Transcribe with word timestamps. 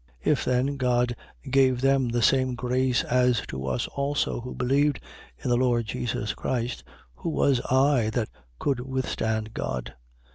11:17. 0.25 0.31
If 0.31 0.45
then 0.45 0.77
God 0.77 1.15
gave 1.51 1.79
them 1.81 2.09
the 2.09 2.23
same 2.23 2.55
grace 2.55 3.03
as 3.03 3.41
to 3.49 3.67
us 3.67 3.85
also 3.89 4.41
who 4.41 4.55
believed 4.55 4.99
in 5.37 5.51
the 5.51 5.55
Lord 5.57 5.85
Jesus 5.85 6.33
Christ: 6.33 6.83
who 7.13 7.29
was 7.29 7.61
I, 7.69 8.09
that 8.13 8.29
could 8.57 8.79
withstand 8.79 9.53
God? 9.53 9.93